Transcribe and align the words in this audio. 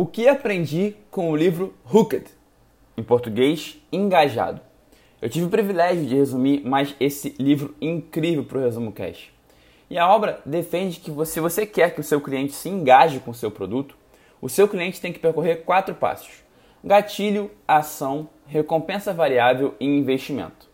O 0.00 0.06
que 0.06 0.28
aprendi 0.28 0.94
com 1.10 1.28
o 1.28 1.34
livro 1.34 1.74
Hooked, 1.92 2.26
em 2.96 3.02
português, 3.02 3.82
Engajado. 3.90 4.60
Eu 5.20 5.28
tive 5.28 5.46
o 5.46 5.50
privilégio 5.50 6.06
de 6.06 6.14
resumir 6.14 6.64
mais 6.64 6.94
esse 7.00 7.34
livro 7.36 7.74
incrível 7.80 8.44
para 8.44 8.58
o 8.58 8.60
Resumo 8.60 8.92
Cash. 8.92 9.28
E 9.90 9.98
a 9.98 10.08
obra 10.08 10.40
defende 10.46 11.00
que 11.00 11.10
se 11.26 11.40
você 11.40 11.66
quer 11.66 11.96
que 11.96 12.00
o 12.00 12.04
seu 12.04 12.20
cliente 12.20 12.52
se 12.52 12.68
engaje 12.68 13.18
com 13.18 13.32
o 13.32 13.34
seu 13.34 13.50
produto, 13.50 13.96
o 14.40 14.48
seu 14.48 14.68
cliente 14.68 15.00
tem 15.00 15.12
que 15.12 15.18
percorrer 15.18 15.64
quatro 15.64 15.96
passos: 15.96 16.44
gatilho, 16.84 17.50
ação, 17.66 18.28
recompensa 18.46 19.12
variável 19.12 19.74
e 19.80 19.84
investimento. 19.84 20.70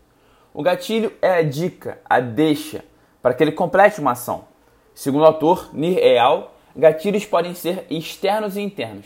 O 0.53 0.61
gatilho 0.61 1.11
é 1.19 1.39
a 1.39 1.41
dica, 1.41 1.99
a 2.07 2.19
deixa, 2.19 2.85
para 3.23 3.33
que 3.33 3.43
ele 3.43 3.53
complete 3.53 3.99
uma 3.99 4.11
ação. 4.11 4.45
Segundo 4.93 5.23
o 5.23 5.25
autor 5.25 5.71
Nir 5.73 5.97
Eyal, 5.97 6.54
gatilhos 6.75 7.25
podem 7.25 7.53
ser 7.53 7.85
externos 7.89 8.57
e 8.57 8.61
internos. 8.61 9.05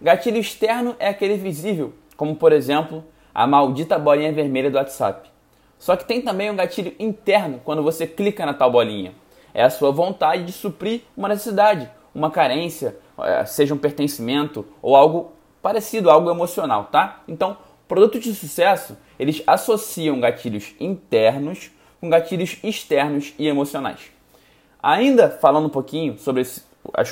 Gatilho 0.00 0.38
externo 0.38 0.94
é 0.98 1.08
aquele 1.08 1.36
visível, 1.36 1.94
como 2.16 2.36
por 2.36 2.52
exemplo 2.52 3.04
a 3.34 3.46
maldita 3.46 3.98
bolinha 3.98 4.32
vermelha 4.32 4.70
do 4.70 4.76
WhatsApp. 4.76 5.30
Só 5.78 5.96
que 5.96 6.04
tem 6.04 6.22
também 6.22 6.50
um 6.50 6.56
gatilho 6.56 6.94
interno 6.98 7.60
quando 7.64 7.82
você 7.82 8.06
clica 8.06 8.44
na 8.44 8.54
tal 8.54 8.70
bolinha. 8.70 9.12
É 9.52 9.62
a 9.62 9.70
sua 9.70 9.90
vontade 9.90 10.44
de 10.44 10.52
suprir 10.52 11.02
uma 11.16 11.28
necessidade, 11.28 11.90
uma 12.14 12.30
carência, 12.30 12.96
é, 13.18 13.44
seja 13.44 13.74
um 13.74 13.78
pertencimento 13.78 14.66
ou 14.82 14.96
algo 14.96 15.32
parecido, 15.62 16.10
algo 16.10 16.30
emocional, 16.30 16.84
tá? 16.84 17.22
Então, 17.26 17.56
produtos 17.88 18.22
de 18.22 18.34
sucesso, 18.34 18.96
eles 19.18 19.42
associam 19.46 20.20
gatilhos 20.20 20.74
internos 20.78 21.70
com 22.00 22.08
gatilhos 22.08 22.58
externos 22.62 23.34
e 23.38 23.48
emocionais. 23.48 24.12
Ainda 24.82 25.30
falando 25.30 25.66
um 25.66 25.70
pouquinho 25.70 26.18
sobre 26.18 26.42
esse, 26.42 26.62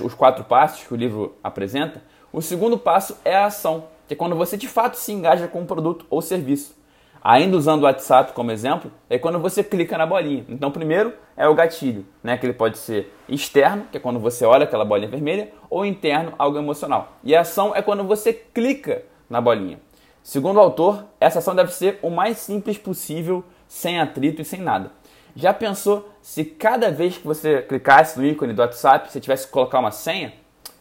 os 0.02 0.14
quatro 0.14 0.44
passos 0.44 0.86
que 0.86 0.92
o 0.92 0.96
livro 0.96 1.36
apresenta, 1.42 2.02
o 2.32 2.42
segundo 2.42 2.76
passo 2.76 3.16
é 3.24 3.36
a 3.36 3.46
ação, 3.46 3.84
que 4.08 4.14
é 4.14 4.16
quando 4.16 4.34
você 4.34 4.56
de 4.56 4.68
fato 4.68 4.96
se 4.96 5.12
engaja 5.12 5.46
com 5.46 5.60
um 5.60 5.66
produto 5.66 6.06
ou 6.10 6.20
serviço. 6.20 6.74
Ainda 7.22 7.56
usando 7.56 7.80
o 7.80 7.84
WhatsApp 7.84 8.34
como 8.34 8.50
exemplo, 8.50 8.90
é 9.08 9.18
quando 9.18 9.38
você 9.38 9.64
clica 9.64 9.96
na 9.96 10.04
bolinha. 10.04 10.44
Então, 10.46 10.70
primeiro 10.70 11.14
é 11.36 11.48
o 11.48 11.54
gatilho, 11.54 12.04
né? 12.22 12.36
que 12.36 12.44
ele 12.44 12.52
pode 12.52 12.76
ser 12.76 13.14
externo, 13.26 13.86
que 13.90 13.96
é 13.96 14.00
quando 14.00 14.20
você 14.20 14.44
olha 14.44 14.64
aquela 14.64 14.84
bolinha 14.84 15.08
vermelha, 15.08 15.50
ou 15.70 15.86
interno, 15.86 16.34
algo 16.38 16.58
emocional. 16.58 17.14
E 17.24 17.34
a 17.34 17.40
ação 17.40 17.74
é 17.74 17.80
quando 17.80 18.04
você 18.04 18.30
clica 18.32 19.04
na 19.30 19.40
bolinha. 19.40 19.80
Segundo 20.22 20.56
o 20.56 20.60
autor, 20.60 21.04
essa 21.18 21.38
ação 21.38 21.54
deve 21.54 21.72
ser 21.72 21.98
o 22.02 22.10
mais 22.10 22.38
simples 22.38 22.76
possível, 22.76 23.42
sem 23.66 24.00
atrito 24.00 24.42
e 24.42 24.44
sem 24.44 24.60
nada. 24.60 24.90
Já 25.36 25.52
pensou 25.52 26.08
se 26.22 26.44
cada 26.44 26.92
vez 26.92 27.18
que 27.18 27.26
você 27.26 27.60
clicasse 27.62 28.18
no 28.18 28.24
ícone 28.24 28.52
do 28.52 28.62
WhatsApp, 28.62 29.10
você 29.10 29.20
tivesse 29.20 29.46
que 29.46 29.52
colocar 29.52 29.80
uma 29.80 29.90
senha? 29.90 30.32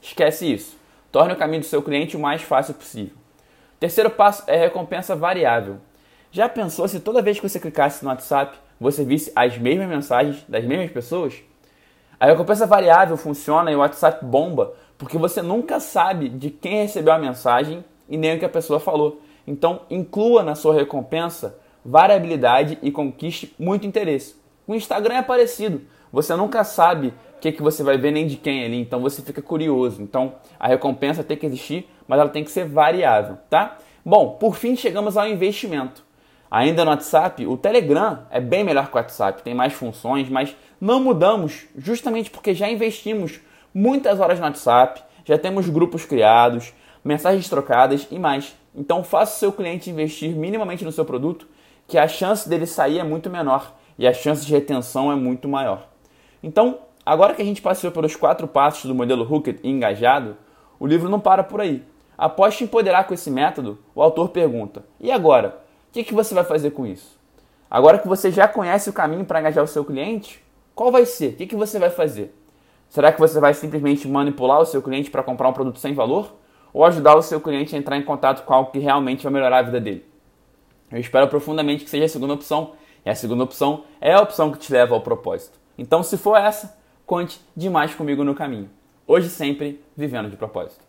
Esquece 0.02 0.52
isso. 0.52 0.78
Torne 1.12 1.34
o 1.34 1.38
caminho 1.38 1.62
do 1.62 1.66
seu 1.66 1.82
cliente 1.82 2.16
o 2.16 2.20
mais 2.20 2.44
fácil 2.44 2.76
possível. 2.76 3.16
Terceiro 3.80 4.12
passo 4.12 4.44
é 4.46 4.56
recompensa 4.56 5.16
variável. 5.16 5.78
Já 6.32 6.48
pensou 6.48 6.88
se 6.88 7.00
toda 7.00 7.22
vez 7.22 7.40
que 7.40 7.50
você 7.50 7.60
clicasse 7.60 8.04
no 8.04 8.10
WhatsApp, 8.10 8.56
você 8.80 9.04
visse 9.04 9.32
as 9.36 9.58
mesmas 9.58 9.88
mensagens 9.88 10.46
das 10.48 10.64
mesmas 10.64 10.92
pessoas? 10.92 11.36
A 12.20 12.28
recompensa 12.28 12.68
variável 12.68 13.18
funciona 13.18 13.72
e 13.72 13.76
o 13.76 13.80
WhatsApp 13.80 14.24
bomba 14.24 14.74
porque 14.98 15.18
você 15.18 15.42
nunca 15.42 15.80
sabe 15.80 16.30
de 16.30 16.50
quem 16.50 16.84
recebeu 16.84 17.14
a 17.14 17.20
mensagem 17.20 17.84
e 18.08 18.18
nem 18.18 18.36
o 18.36 18.40
que 18.40 18.46
a 18.46 18.50
pessoa 18.50 18.80
falou. 18.80 19.20
Então, 19.46 19.82
inclua 19.90 20.44
na 20.44 20.56
sua 20.56 20.76
recompensa 20.76 21.58
variabilidade 21.84 22.78
e 22.82 22.92
conquiste 22.92 23.54
muito 23.60 23.86
interesse. 23.86 24.43
O 24.66 24.74
Instagram 24.74 25.16
é 25.16 25.22
parecido. 25.22 25.82
Você 26.12 26.36
nunca 26.36 26.64
sabe 26.64 27.08
o 27.08 27.40
que, 27.42 27.52
que 27.52 27.62
você 27.62 27.84
vai 27.84 27.98
ver 27.98 28.12
nem 28.12 28.28
de 28.28 28.38
quem 28.38 28.64
ali, 28.64 28.80
então 28.80 29.02
você 29.02 29.22
fica 29.22 29.42
curioso. 29.42 30.02
Então 30.02 30.36
a 30.60 30.68
recompensa 30.68 31.24
tem 31.24 31.36
que 31.36 31.46
existir, 31.46 31.90
mas 32.08 32.20
ela 32.20 32.30
tem 32.30 32.44
que 32.44 32.52
ser 32.52 32.66
variável, 32.66 33.38
tá? 33.50 33.78
Bom, 34.06 34.38
por 34.40 34.56
fim 34.56 34.76
chegamos 34.76 35.18
ao 35.18 35.28
investimento. 35.28 36.04
Ainda 36.52 36.86
no 36.86 36.92
WhatsApp, 36.92 37.48
o 37.48 37.58
Telegram 37.58 38.28
é 38.30 38.40
bem 38.40 38.64
melhor 38.64 38.88
que 38.88 38.94
o 38.94 38.98
WhatsApp, 38.98 39.42
tem 39.42 39.56
mais 39.56 39.74
funções, 39.74 40.30
mas 40.30 40.56
não 40.80 41.00
mudamos 41.00 41.66
justamente 41.76 42.30
porque 42.30 42.54
já 42.54 42.70
investimos 42.70 43.40
muitas 43.74 44.20
horas 44.20 44.40
no 44.40 44.46
WhatsApp, 44.46 45.02
já 45.26 45.36
temos 45.36 45.68
grupos 45.68 46.06
criados, 46.06 46.72
mensagens 47.04 47.50
trocadas 47.50 48.08
e 48.12 48.20
mais. 48.20 48.56
Então 48.76 49.04
faça 49.04 49.36
o 49.36 49.40
seu 49.40 49.52
cliente 49.52 49.90
investir 49.90 50.36
minimamente 50.36 50.86
no 50.86 50.92
seu 50.92 51.04
produto, 51.04 51.48
que 51.88 51.98
a 51.98 52.08
chance 52.08 52.48
dele 52.48 52.68
sair 52.68 53.00
é 53.00 53.04
muito 53.04 53.32
menor 53.32 53.74
e 53.98 54.08
a 54.08 54.14
chance 54.14 54.46
de 54.46 54.52
retenção 54.52 55.12
é 55.12 55.16
muito 55.16 55.48
maior. 55.48 55.88
Então, 56.42 56.80
agora 57.06 57.34
que 57.34 57.42
a 57.42 57.46
gente 57.46 57.62
passou 57.62 57.92
pelos 57.92 58.16
quatro 58.16 58.48
passos 58.48 58.86
do 58.86 58.96
modelo 58.96 59.24
Hooked 59.24 59.60
e 59.64 59.70
engajado, 59.70 60.38
o 60.80 60.88
livro 60.88 61.10
não 61.10 61.20
para 61.20 61.44
por 61.44 61.62
aí. 61.62 61.84
Após 62.18 62.58
te 62.58 62.64
empoderar 62.64 63.06
com 63.06 63.14
esse 63.14 63.32
método, 63.32 63.80
o 63.96 64.02
autor 64.02 64.30
pergunta: 64.30 64.84
e 65.00 65.12
agora? 65.12 65.62
O 65.90 65.94
que, 65.94 66.04
que 66.04 66.14
você 66.14 66.34
vai 66.34 66.44
fazer 66.44 66.72
com 66.72 66.86
isso? 66.86 67.20
Agora 67.70 67.98
que 68.00 68.08
você 68.08 68.32
já 68.32 68.48
conhece 68.48 68.90
o 68.90 68.94
caminho 68.94 69.26
para 69.26 69.40
engajar 69.40 69.64
o 69.64 69.68
seu 69.68 69.84
cliente, 69.86 70.44
qual 70.76 70.92
vai 70.92 71.06
ser? 71.06 71.34
O 71.34 71.36
que, 71.36 71.48
que 71.48 71.56
você 71.56 71.80
vai 71.80 71.90
fazer? 71.90 72.36
Será 72.90 73.12
que 73.12 73.20
você 73.20 73.40
vai 73.40 73.54
simplesmente 73.54 74.08
manipular 74.08 74.60
o 74.60 74.66
seu 74.66 74.82
cliente 74.82 75.10
para 75.10 75.24
comprar 75.24 75.50
um 75.50 75.54
produto 75.54 75.80
sem 75.80 75.94
valor? 75.94 76.36
Ou 76.72 76.86
ajudar 76.86 77.16
o 77.16 77.22
seu 77.22 77.40
cliente 77.40 77.76
a 77.76 77.80
entrar 77.80 77.98
em 77.98 78.04
contato 78.04 78.44
com 78.46 78.54
algo 78.54 78.72
que 78.72 78.80
realmente 78.80 79.24
vai 79.24 79.34
melhorar 79.34 79.60
a 79.60 79.62
vida 79.64 79.80
dele? 79.80 80.06
Eu 80.92 81.00
espero 81.00 81.28
profundamente 81.28 81.84
que 81.84 81.90
seja 81.90 82.06
a 82.06 82.10
segunda 82.10 82.34
opção 82.34 82.74
e 83.06 83.10
a 83.10 83.16
segunda 83.16 83.44
opção 83.44 83.84
é 84.00 84.14
a 84.14 84.22
opção 84.22 84.52
que 84.52 84.58
te 84.58 84.72
leva 84.72 84.96
ao 84.96 85.02
propósito. 85.02 85.60
Então, 85.78 86.04
se 86.04 86.18
for 86.18 86.38
essa, 86.38 86.78
conte 87.06 87.42
demais 87.56 87.94
comigo 87.94 88.24
no 88.24 88.36
caminho. 88.36 88.70
Hoje 89.06 89.30
sempre 89.30 89.84
vivendo 89.96 90.30
de 90.30 90.38
propósito. 90.38 90.82